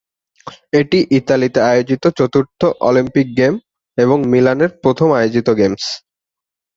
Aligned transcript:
এটি 0.73 0.99
ইতালিতে 1.17 1.59
আয়োজিত 1.71 2.03
চতুর্থ 2.19 2.59
অলিম্পিক 2.87 3.27
গেম 3.39 3.53
এবং 3.97 4.17
মিলানের 4.33 4.71
প্রথম 4.83 5.07
আয়োজিত 5.19 5.47
গেমস। 5.59 5.83